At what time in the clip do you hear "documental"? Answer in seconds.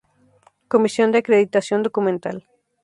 1.83-2.37